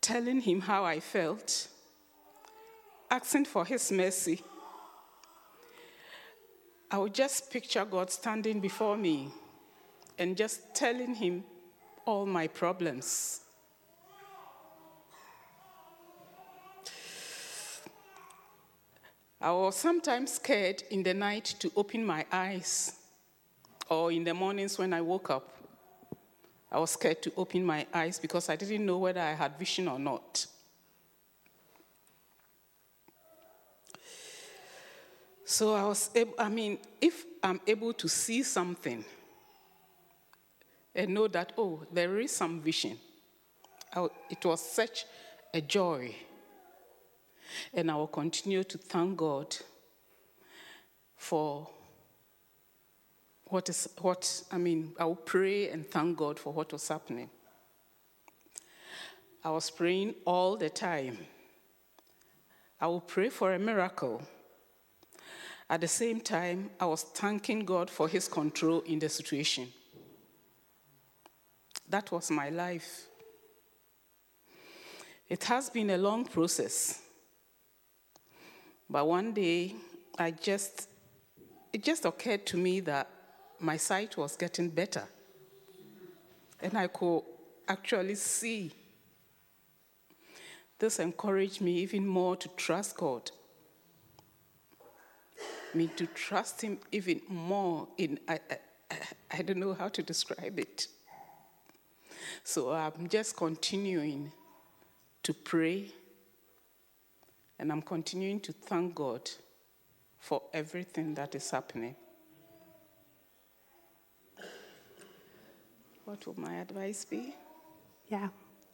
[0.00, 1.68] telling Him how I felt,
[3.10, 4.42] asking for His mercy.
[6.90, 9.28] I would just picture God standing before me
[10.18, 11.44] and just telling Him
[12.04, 13.40] all my problems.
[19.46, 22.94] I was sometimes scared in the night to open my eyes,
[23.88, 25.56] or in the mornings when I woke up.
[26.68, 29.86] I was scared to open my eyes because I didn't know whether I had vision
[29.86, 30.44] or not.
[35.44, 39.04] So I was able, I mean, if I'm able to see something
[40.92, 42.98] and know that, oh, there is some vision,
[44.28, 45.04] it was such
[45.54, 46.16] a joy.
[47.72, 49.56] And I will continue to thank God
[51.16, 51.68] for
[53.48, 57.30] what is what I mean, I will pray and thank God for what was happening.
[59.44, 61.18] I was praying all the time.
[62.80, 64.22] I will pray for a miracle.
[65.70, 69.68] At the same time, I was thanking God for his control in the situation.
[71.88, 73.06] That was my life.
[75.28, 77.02] It has been a long process.
[78.88, 79.74] But one day,
[80.18, 80.88] I just,
[81.72, 83.08] it just occurred to me that
[83.58, 85.04] my sight was getting better.
[86.60, 87.22] And I could
[87.68, 88.72] actually see.
[90.78, 93.30] This encouraged me even more to trust God.
[95.72, 98.96] I mean, to trust Him even more in, I, I,
[99.30, 100.86] I don't know how to describe it.
[102.44, 104.32] So I'm just continuing
[105.22, 105.92] to pray
[107.58, 109.30] and I'm continuing to thank God
[110.18, 111.96] for everything that is happening.
[116.04, 117.34] What would my advice be?
[118.08, 118.28] Yeah,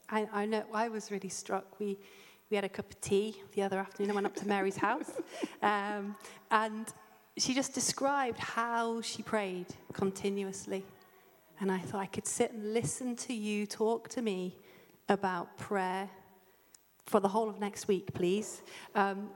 [0.09, 0.63] I, I know.
[0.73, 1.79] I was really struck.
[1.79, 1.97] We
[2.49, 4.11] we had a cup of tea the other afternoon.
[4.11, 5.09] I went up to Mary's house,
[5.63, 6.15] um,
[6.51, 6.85] and
[7.37, 10.83] she just described how she prayed continuously.
[11.59, 14.55] And I thought I could sit and listen to you talk to me
[15.09, 16.09] about prayer
[17.05, 18.61] for the whole of next week, please.
[18.95, 19.29] Um,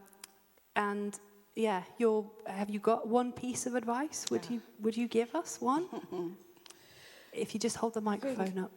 [0.75, 1.19] and
[1.55, 4.25] yeah, you have you got one piece of advice?
[4.31, 5.85] Would you would you give us one?
[7.33, 8.71] if you just hold the microphone up.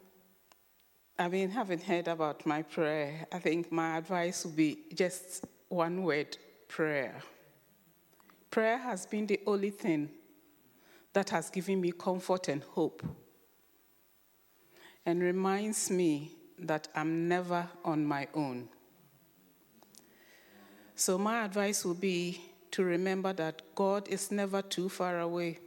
[1.19, 6.03] I mean, having heard about my prayer, I think my advice would be just one
[6.03, 6.37] word
[6.69, 7.15] prayer.
[8.51, 10.09] Prayer has been the only thing
[11.13, 13.03] that has given me comfort and hope
[15.05, 18.69] and reminds me that I'm never on my own.
[21.01, 25.59] So, my advice would be to remember that God is never too far away.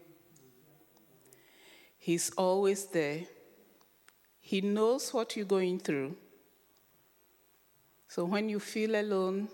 [1.98, 3.22] He's always there.
[4.42, 6.16] He knows what you're going through.
[8.08, 9.50] So when you feel alone,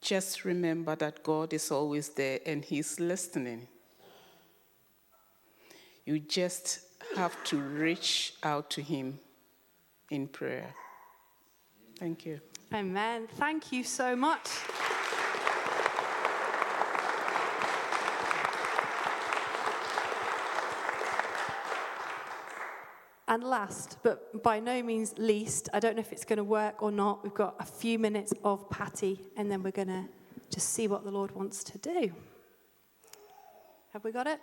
[0.00, 3.66] just remember that God is always there and He's listening.
[6.04, 6.78] You just
[7.16, 9.18] have to reach out to Him
[10.12, 10.72] in prayer.
[11.98, 12.40] Thank you.
[12.74, 13.28] Amen.
[13.36, 14.48] Thank you so much.
[23.28, 26.82] And last, but by no means least, I don't know if it's going to work
[26.82, 27.24] or not.
[27.24, 30.04] We've got a few minutes of Patty, and then we're going to
[30.48, 32.12] just see what the Lord wants to do.
[33.92, 34.40] Have we got it?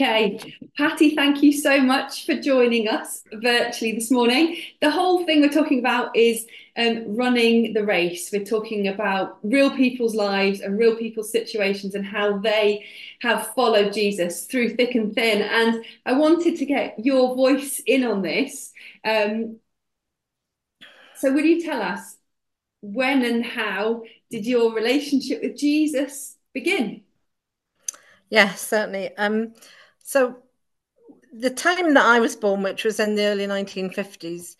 [0.00, 0.38] Okay,
[0.76, 4.56] Patty, thank you so much for joining us virtually this morning.
[4.80, 8.30] The whole thing we're talking about is um, running the race.
[8.32, 12.86] We're talking about real people's lives and real people's situations and how they
[13.22, 15.42] have followed Jesus through thick and thin.
[15.42, 18.72] And I wanted to get your voice in on this.
[19.04, 19.56] Um,
[21.16, 22.18] so, will you tell us
[22.82, 27.02] when and how did your relationship with Jesus begin?
[28.30, 29.10] Yes, certainly.
[29.16, 29.54] Um,
[30.08, 30.38] so,
[31.34, 34.56] the time that I was born, which was in the early 1950s,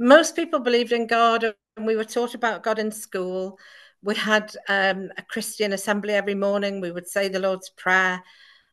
[0.00, 3.60] most people believed in God, and we were taught about God in school.
[4.02, 6.80] We had um, a Christian assembly every morning.
[6.80, 8.20] We would say the Lord's Prayer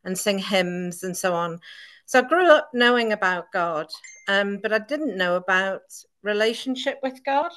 [0.03, 1.59] and sing hymns and so on.
[2.07, 3.85] So I grew up knowing about God,
[4.27, 5.83] um, but I didn't know about
[6.23, 7.51] relationship with God.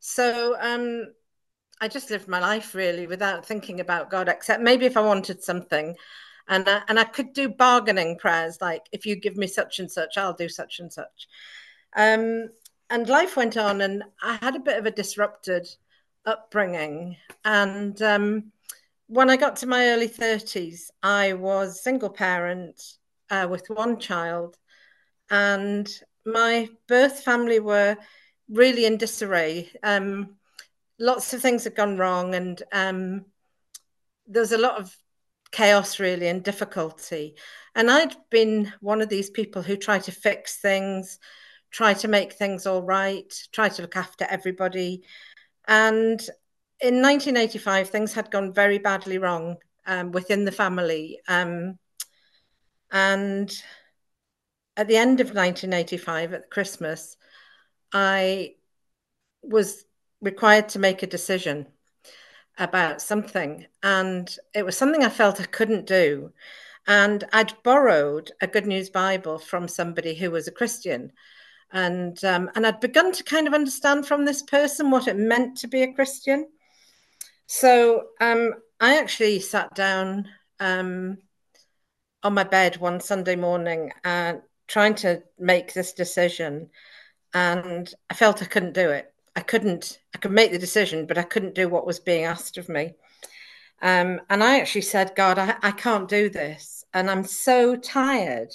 [0.00, 1.14] So um,
[1.80, 5.42] I just lived my life really without thinking about God, except maybe if I wanted
[5.42, 5.96] something
[6.48, 9.90] and I, and I could do bargaining prayers like if you give me such and
[9.90, 11.28] such, I'll do such and such.
[11.96, 12.50] Um,
[12.90, 15.68] and life went on, and I had a bit of a disrupted
[16.24, 17.16] upbringing.
[17.44, 18.52] And um,
[19.08, 22.80] when I got to my early thirties, I was single parent
[23.30, 24.56] uh, with one child,
[25.30, 25.88] and
[26.24, 27.96] my birth family were
[28.48, 29.70] really in disarray.
[29.82, 30.36] Um,
[30.98, 33.24] lots of things had gone wrong, and um,
[34.28, 34.96] there's a lot of
[35.56, 37.34] chaos really and difficulty.
[37.74, 41.18] And i'd been one of these people who try to fix things
[41.70, 45.02] try to make things all right try to look after everybody.
[45.66, 46.20] And
[46.80, 51.78] in 1985 things had gone very badly wrong um, within the family um,
[52.92, 53.50] and
[54.76, 57.16] at the end of 1985 at christmas
[57.92, 58.54] i
[59.42, 59.86] was
[60.20, 61.66] required to make a decision
[62.58, 63.66] about something.
[63.82, 66.32] And it was something I felt I couldn't do.
[66.86, 71.12] And I'd borrowed a Good News Bible from somebody who was a Christian.
[71.72, 75.58] And, um, and I'd begun to kind of understand from this person what it meant
[75.58, 76.48] to be a Christian.
[77.46, 80.28] So um, I actually sat down
[80.60, 81.18] um,
[82.22, 86.70] on my bed one Sunday morning and trying to make this decision.
[87.34, 89.12] And I felt I couldn't do it.
[89.36, 92.56] I couldn't, I could make the decision, but I couldn't do what was being asked
[92.56, 92.94] of me.
[93.82, 96.84] Um, and I actually said, God, I, I can't do this.
[96.94, 98.48] And I'm so tired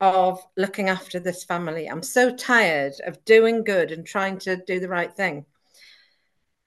[0.00, 1.86] of looking after this family.
[1.86, 5.46] I'm so tired of doing good and trying to do the right thing.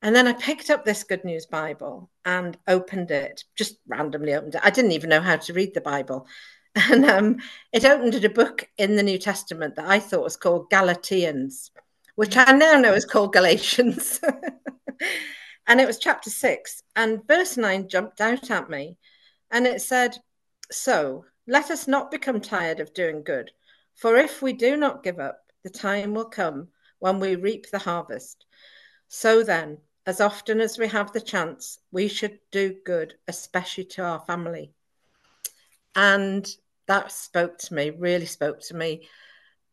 [0.02, 4.56] And then I picked up this Good News Bible and opened it, just randomly opened
[4.56, 4.62] it.
[4.64, 6.26] I didn't even know how to read the Bible.
[6.76, 7.38] And um,
[7.74, 11.72] it opened at a book in the New Testament that I thought was called Galatians
[12.20, 14.20] which I now know is called Galatians.
[15.68, 18.98] and it was chapter six, and verse nine jumped out at me.
[19.52, 20.18] And it said,
[20.70, 23.52] So let us not become tired of doing good,
[23.96, 26.68] for if we do not give up, the time will come
[27.00, 28.46] when we reap the harvest.
[29.08, 34.04] So then, as often as we have the chance, we should do good, especially to
[34.04, 34.74] our family.
[35.96, 36.46] And
[36.86, 39.08] that spoke to me, really spoke to me.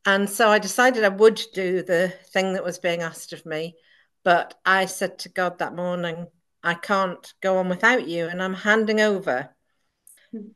[0.07, 3.75] And so I decided I would do the thing that was being asked of me.
[4.23, 6.29] But I said to God that morning,
[6.63, 8.29] I can't go on without you.
[8.29, 9.51] And I'm handing over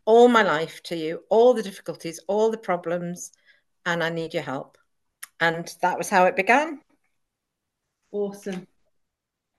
[0.05, 3.33] all my life to you, all the difficulties, all the problems,
[3.85, 4.79] and I need your help.
[5.41, 6.81] And that was how it began.
[8.13, 8.67] Awesome.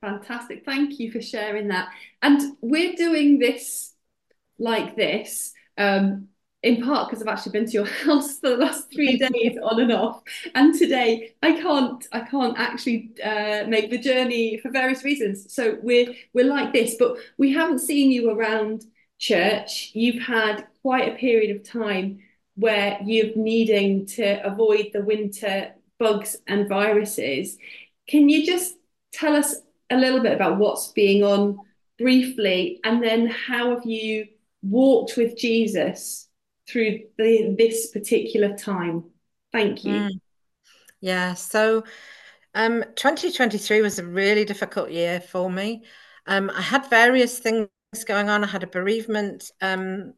[0.01, 0.63] Fantastic.
[0.65, 1.89] Thank you for sharing that.
[2.21, 3.93] And we're doing this
[4.58, 5.54] like this.
[5.77, 6.30] Um,
[6.63, 9.80] in part because I've actually been to your house for the last three days on
[9.82, 10.21] and off,
[10.56, 15.54] and today I can't I can't actually uh, make the journey for various reasons.
[15.54, 18.86] So we're we're like this, but we haven't seen you around
[19.19, 19.91] church.
[19.93, 22.20] You've had quite a period of time
[22.55, 27.57] where you're needing to avoid the winter bugs and viruses.
[28.07, 28.76] Can you just
[29.14, 29.55] tell us
[29.89, 31.59] a little bit about what's being on
[31.97, 34.28] briefly, and then how have you
[34.62, 36.28] walked with Jesus?
[36.72, 39.05] Through the, this particular time.
[39.51, 39.93] Thank you.
[39.93, 40.09] Mm.
[41.01, 41.84] Yeah, so
[42.53, 45.84] um, 2023 was a really difficult year for me.
[46.28, 47.69] Um, I had various things
[48.05, 48.43] going on.
[48.43, 50.13] I had a bereavement um,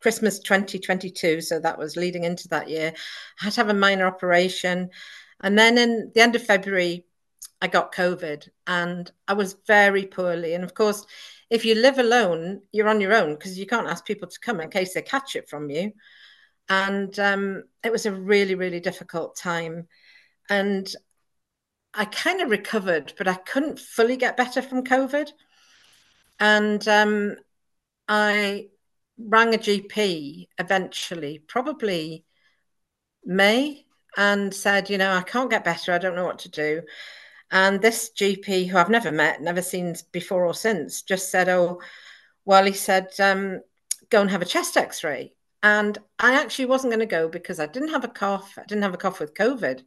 [0.00, 2.92] Christmas 2022, so that was leading into that year.
[3.40, 4.90] I had to have a minor operation.
[5.40, 7.04] And then in the end of February,
[7.60, 10.54] I got COVID and I was very poorly.
[10.54, 11.04] And of course,
[11.50, 14.60] if you live alone, you're on your own because you can't ask people to come
[14.60, 15.92] in case they catch it from you.
[16.68, 19.86] And um, it was a really, really difficult time.
[20.50, 20.92] And
[21.94, 25.30] I kind of recovered, but I couldn't fully get better from COVID.
[26.40, 27.36] And um,
[28.08, 28.68] I
[29.18, 32.24] rang a GP eventually, probably
[33.24, 33.86] May,
[34.16, 35.92] and said, you know, I can't get better.
[35.92, 36.82] I don't know what to do.
[37.50, 41.80] And this GP, who I've never met, never seen before or since, just said, oh,
[42.44, 43.60] well, he said, um,
[44.10, 45.32] go and have a chest x ray.
[45.62, 48.54] And I actually wasn't going to go because I didn't have a cough.
[48.58, 49.82] I didn't have a cough with COVID.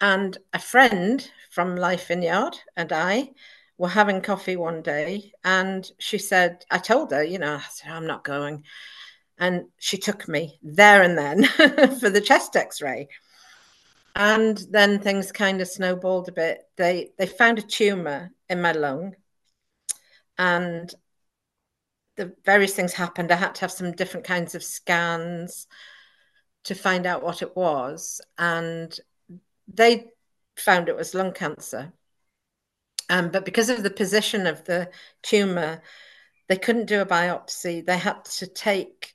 [0.00, 3.30] And a friend from Life Vineyard and I
[3.78, 7.92] were having coffee one day and she said, I told her, you know, I said,
[7.92, 8.64] I'm not going.
[9.38, 11.44] And she took me there and then
[12.00, 13.08] for the chest x ray.
[14.18, 16.62] And then things kind of snowballed a bit.
[16.76, 19.14] They they found a tumor in my lung.
[20.38, 20.92] And
[22.16, 23.30] the various things happened.
[23.30, 25.66] I had to have some different kinds of scans
[26.64, 28.22] to find out what it was.
[28.38, 28.98] And
[29.68, 30.06] they
[30.56, 31.92] found it was lung cancer.
[33.10, 34.90] Um, but because of the position of the
[35.22, 35.82] tumor,
[36.48, 37.84] they couldn't do a biopsy.
[37.84, 39.14] They had to take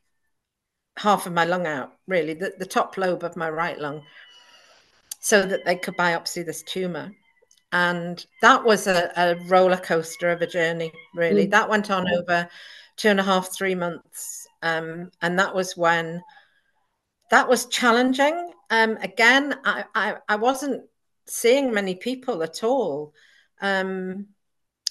[0.97, 4.03] half of my lung out, really, the, the top lobe of my right lung,
[5.21, 7.11] so that they could biopsy this tumor.
[7.71, 11.47] And that was a, a roller coaster of a journey, really.
[11.47, 11.51] Mm.
[11.51, 12.49] That went on over
[12.97, 14.45] two and a half, three months.
[14.61, 16.21] Um, and that was when
[17.29, 18.51] that was challenging.
[18.69, 20.83] Um, again, I, I, I wasn't
[21.27, 23.13] seeing many people at all.
[23.61, 24.27] Um,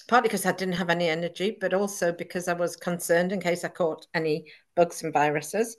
[0.07, 3.63] partly because I didn't have any energy, but also because I was concerned in case
[3.63, 5.77] I caught any bugs and viruses.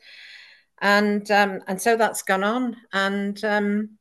[0.80, 2.76] And um, and so that's gone on.
[2.92, 3.98] And um,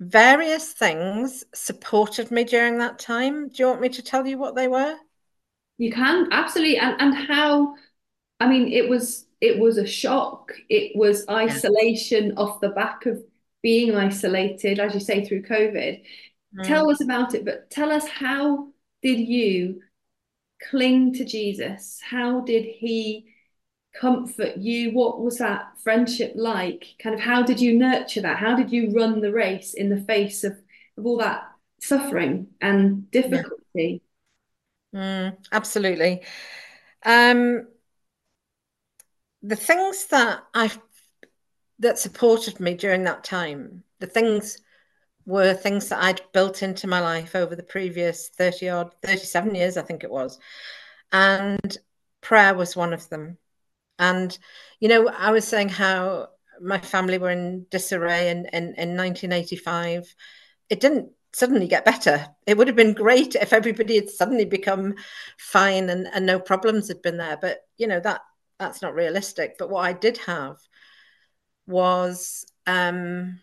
[0.00, 3.48] various things supported me during that time.
[3.48, 4.96] Do you want me to tell you what they were?
[5.78, 7.74] You can absolutely, and and how.
[8.40, 10.52] I mean, it was it was a shock.
[10.68, 12.34] It was isolation yeah.
[12.36, 13.22] off the back of
[13.62, 16.02] being isolated, as you say, through COVID.
[16.58, 16.66] Mm.
[16.66, 18.68] Tell us about it, but tell us how
[19.02, 19.82] did you
[20.70, 22.00] cling to Jesus?
[22.02, 23.26] How did he
[23.98, 24.92] comfort you?
[24.92, 26.86] What was that friendship like?
[27.02, 28.38] Kind of how did you nurture that?
[28.38, 30.52] How did you run the race in the face of,
[30.96, 31.42] of all that
[31.80, 34.02] suffering and difficulty?
[34.92, 35.00] Yeah.
[35.00, 36.22] Mm, absolutely.
[37.04, 37.68] Um,
[39.42, 40.70] the things that I
[41.78, 44.58] that supported me during that time, the things
[45.26, 49.76] were things that I'd built into my life over the previous 30 odd, 37 years,
[49.76, 50.38] I think it was.
[51.12, 51.78] And
[52.20, 53.38] prayer was one of them.
[54.00, 54.36] And,
[54.80, 56.30] you know, I was saying how
[56.60, 60.12] my family were in disarray in, in, in 1985.
[60.68, 62.26] It didn't suddenly get better.
[62.46, 64.96] It would have been great if everybody had suddenly become
[65.38, 67.38] fine and, and no problems had been there.
[67.40, 68.22] But, you know, that
[68.58, 69.56] that's not realistic.
[69.58, 70.58] But what I did have
[71.66, 73.40] was um,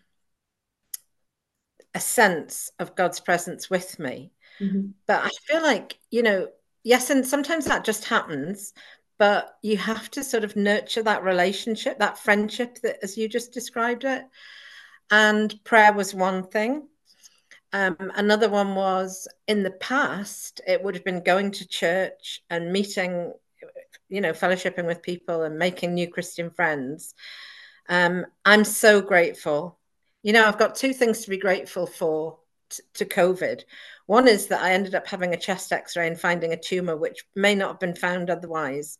[1.94, 4.32] a sense of God's presence with me.
[4.60, 4.88] Mm-hmm.
[5.06, 6.48] But I feel like, you know,
[6.82, 8.72] yes, and sometimes that just happens,
[9.18, 13.52] but you have to sort of nurture that relationship, that friendship that as you just
[13.52, 14.24] described it.
[15.10, 16.88] And prayer was one thing.
[17.72, 22.72] Um, another one was in the past, it would have been going to church and
[22.72, 23.32] meeting,
[24.08, 27.14] you know, fellowshipping with people and making new Christian friends.
[27.88, 29.78] Um, I'm so grateful.
[30.22, 32.38] You know, I've got two things to be grateful for
[32.70, 33.62] t- to COVID.
[34.08, 36.96] One is that I ended up having a chest x ray and finding a tumor,
[36.96, 38.96] which may not have been found otherwise.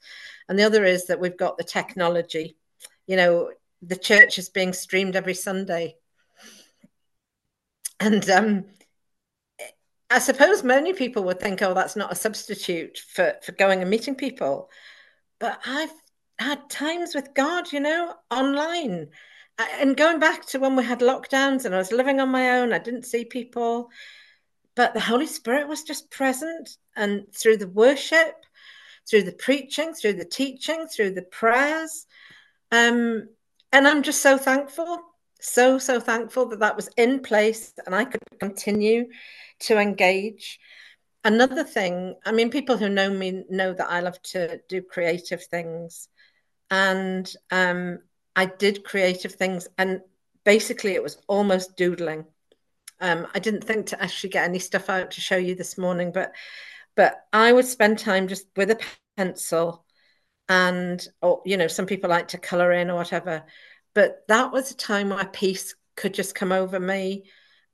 [0.51, 2.59] And the other is that we've got the technology.
[3.07, 3.51] You know,
[3.81, 5.97] the church is being streamed every Sunday.
[7.99, 8.65] And um,
[10.11, 13.89] I suppose many people would think, oh, that's not a substitute for, for going and
[13.89, 14.69] meeting people.
[15.39, 15.93] But I've
[16.39, 19.09] had times with God, you know, online.
[19.81, 22.75] And going back to when we had lockdowns and I was living on my own,
[22.75, 23.89] I didn't see people,
[24.79, 26.77] but the Holy Spirit was just present.
[26.95, 28.37] And through the worship,
[29.11, 32.07] through the preaching, through the teaching, through the prayers.
[32.71, 33.29] Um,
[33.73, 35.01] and I'm just so thankful,
[35.41, 39.07] so, so thankful that that was in place and I could continue
[39.63, 40.61] to engage.
[41.25, 45.43] Another thing, I mean, people who know me know that I love to do creative
[45.43, 46.09] things
[46.71, 47.99] and um,
[48.37, 50.03] I did creative things, and
[50.45, 52.27] basically it was almost doodling.
[53.01, 56.13] Um, I didn't think to actually get any stuff out to show you this morning,
[56.13, 56.33] but
[56.97, 58.81] but I would spend time just with a
[59.17, 59.85] pencil
[60.49, 63.45] and or you know some people like to color in or whatever.
[63.95, 67.25] But that was a time where peace could just come over me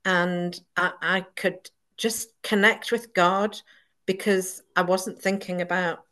[0.03, 3.57] and I, I could just connect with god
[4.05, 6.05] because i wasn't thinking about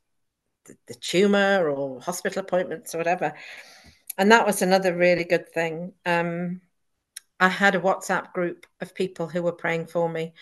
[0.65, 3.33] the, the tumor or hospital appointments or whatever.
[4.17, 5.93] And that was another really good thing.
[6.05, 6.61] Um,
[7.39, 10.33] i had a whatsapp group of people who were praying for me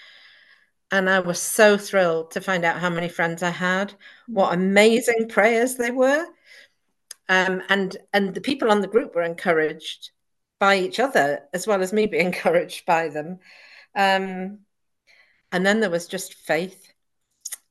[0.91, 3.93] and I was so thrilled to find out how many friends I had,
[4.27, 6.25] what amazing prayers they were.
[7.29, 10.11] Um, and and the people on the group were encouraged
[10.59, 13.39] by each other as well as me being encouraged by them.
[13.95, 14.59] Um,
[15.51, 16.87] and then there was just faith.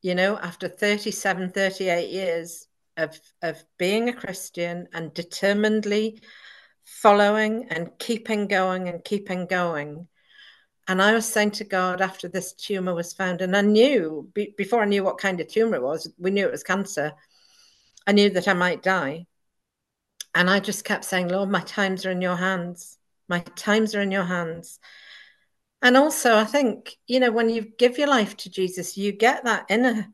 [0.02, 2.66] You know, after 37, 38 years
[2.96, 6.22] of, of being a Christian and determinedly
[7.02, 10.08] following and keeping going and keeping going,
[10.88, 14.54] and I was saying to God after this tumor was found, and I knew be,
[14.56, 17.12] before I knew what kind of tumor it was, we knew it was cancer.
[18.06, 19.26] I knew that I might die.
[20.34, 22.98] And I just kept saying, Lord, my times are in your hands.
[23.28, 24.80] My times are in your hands.
[25.82, 29.44] And also, I think, you know, when you give your life to Jesus, you get
[29.44, 30.08] that inner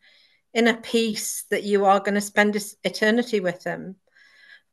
[0.52, 3.96] inner peace that you are going to spend eternity with him.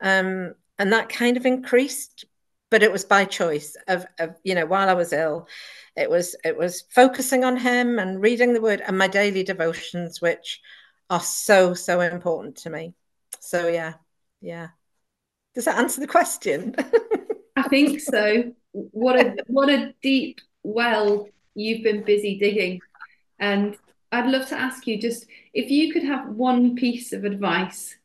[0.02, 2.26] Um, and that kind of increased,
[2.70, 5.48] but it was by choice of, of you know, while I was ill
[5.96, 10.22] it was it was focusing on him and reading the word and my daily devotions
[10.22, 10.62] which
[11.10, 12.94] are so so important to me.
[13.40, 13.94] So yeah
[14.42, 14.70] yeah.
[15.56, 16.76] Does that answer the question?
[17.56, 18.54] I think so.
[18.72, 22.80] What a what a deep well you've been busy digging.
[23.40, 23.78] And
[24.12, 27.98] i'd love to ask you just if you could have one piece of advice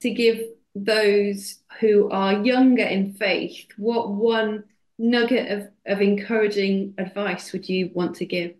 [0.00, 0.40] to give
[0.84, 4.64] those who are younger in faith what one
[4.98, 8.54] nugget of, of encouraging advice would you want to give?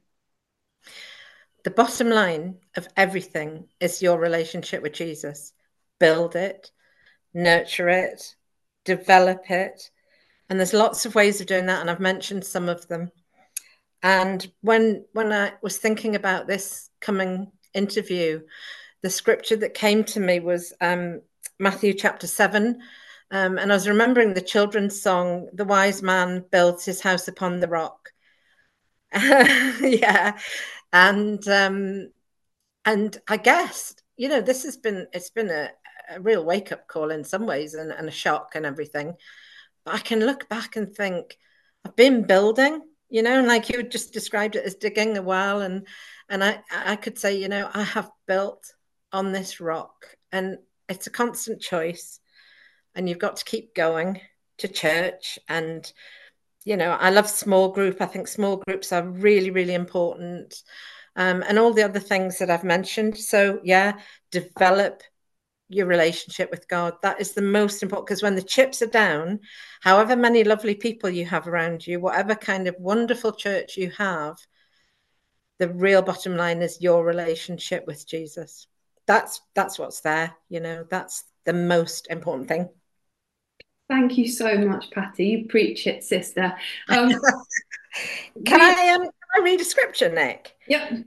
[1.65, 5.53] The bottom line of everything is your relationship with Jesus.
[5.99, 6.71] Build it,
[7.35, 8.37] nurture it,
[8.85, 9.91] develop it.
[10.49, 13.11] And there's lots of ways of doing that, and I've mentioned some of them.
[14.03, 18.41] And when when I was thinking about this coming interview,
[19.03, 21.21] the scripture that came to me was um,
[21.59, 22.81] Matthew chapter seven,
[23.31, 27.61] um, and I was remembering the children's song, The Wise Man Builds His House Upon
[27.61, 28.11] the Rock.
[29.13, 30.39] yeah.
[30.93, 32.11] And um,
[32.85, 35.71] and I guess, you know, this has been it's been a,
[36.11, 39.15] a real wake-up call in some ways and, and a shock and everything.
[39.85, 41.37] But I can look back and think,
[41.85, 42.81] I've been building,
[43.11, 45.61] you know, like you just described it as digging a well.
[45.61, 45.87] And
[46.29, 48.75] and I, I could say, you know, I have built
[49.13, 50.07] on this rock.
[50.33, 52.21] And it's a constant choice
[52.95, 54.21] and you've got to keep going
[54.59, 55.39] to church.
[55.49, 55.91] And
[56.65, 58.01] you know i love small group.
[58.01, 60.63] I think small groups are really really important.
[61.17, 63.17] Um, and all the other things that i've mentioned.
[63.17, 63.99] So yeah
[64.31, 65.03] develop
[65.71, 66.95] your relationship with god.
[67.03, 69.41] That is the most important because when the chips are down
[69.81, 74.37] however many lovely people you have around you whatever kind of wonderful church you have
[75.59, 78.67] the real bottom line is your relationship with jesus
[79.09, 82.69] that's that's what's there you know that's the most important thing
[83.89, 85.27] Thank you so much, Patty.
[85.27, 86.55] You preach it, sister.
[86.91, 87.09] Um,
[88.45, 90.55] can I um, can I read a scripture, Nick?
[90.69, 91.05] Yep.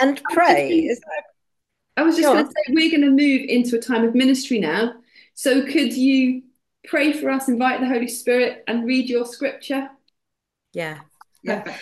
[0.00, 0.70] And pray.
[0.70, 1.24] Is that...
[1.96, 4.60] I was just going to say we're going to move into a time of ministry
[4.60, 4.94] now.
[5.34, 6.42] So could you
[6.86, 9.90] pray for us, invite the Holy Spirit, and read your scripture?
[10.72, 11.00] Yeah.
[11.42, 11.76] Yeah.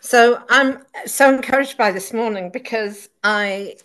[0.00, 3.76] So I'm so encouraged by this morning because I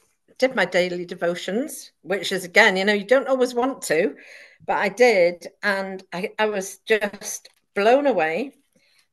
[0.44, 4.14] did my daily devotions, which is again, you know, you don't always want to,
[4.68, 8.52] but I did, and I, I was just blown away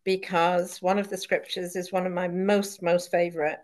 [0.02, 3.60] because one of the scriptures is one of my most most favorite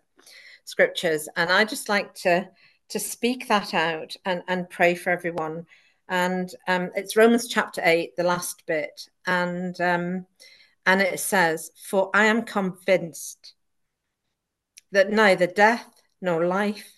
[0.64, 2.48] scriptures, and I just like to
[2.90, 5.66] to speak that out and and pray for everyone.
[6.08, 10.26] And um, it's Romans chapter eight, the last bit, and um,
[10.86, 13.54] and it says, "For I am convinced
[14.92, 16.95] that neither death nor life,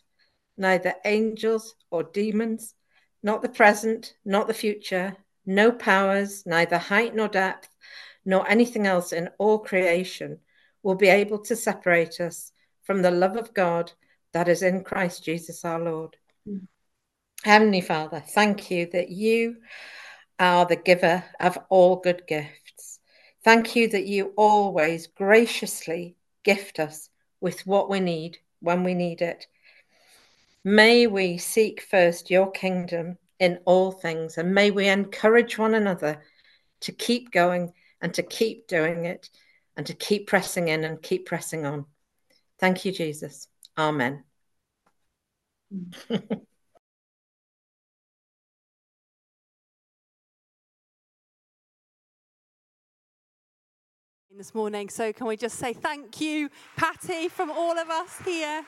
[0.58, 2.74] neither angels or demons."
[3.22, 7.68] not the present, not the future, no powers, neither height nor depth,
[8.24, 10.38] nor anything else in all creation
[10.82, 12.52] will be able to separate us
[12.82, 13.92] from the love of God
[14.32, 16.16] that is in Christ Jesus our Lord.
[16.46, 16.66] Mm.
[17.42, 19.56] Heavenly Father, thank you that you
[20.38, 23.00] are the giver of all good gifts.
[23.44, 27.08] Thank you that you always graciously gift us
[27.40, 29.46] with what we need when we need it.
[30.68, 36.22] May we seek first your kingdom in all things, and may we encourage one another
[36.82, 39.30] to keep going and to keep doing it
[39.78, 41.86] and to keep pressing in and keep pressing on.
[42.58, 43.48] Thank you, Jesus.
[43.78, 44.24] Amen.
[54.36, 54.90] this morning.
[54.90, 58.66] So, can we just say thank you, Patty, from all of us here?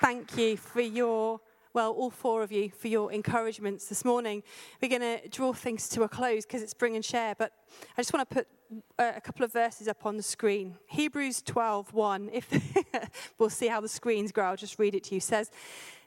[0.00, 1.42] Thank you for your,
[1.74, 4.42] well, all four of you, for your encouragements this morning.
[4.80, 7.52] We're going to draw things to a close because it's bring and share, but
[7.98, 8.48] I just want to put
[8.98, 10.78] uh, a couple of verses up on the screen.
[10.86, 12.30] Hebrews 12, 1.
[12.32, 12.48] If
[13.38, 15.20] we'll see how the screens grow, I'll just read it to you.
[15.20, 15.50] says,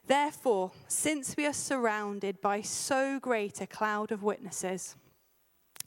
[0.08, 4.96] Therefore, since we are surrounded by so great a cloud of witnesses,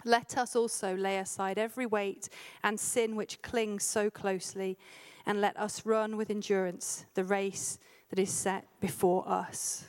[0.05, 2.29] let us also lay aside every weight
[2.63, 4.77] and sin which clings so closely,
[5.25, 7.79] and let us run with endurance the race
[8.09, 9.85] that is set before us.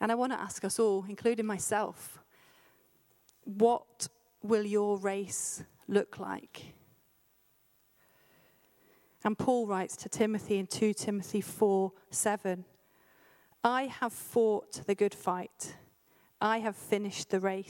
[0.00, 2.18] And I want to ask us all, including myself,
[3.44, 4.08] what
[4.42, 6.74] will your race look like?
[9.24, 12.64] And Paul writes to Timothy in 2 Timothy 4 7
[13.64, 15.76] I have fought the good fight,
[16.40, 17.66] I have finished the race.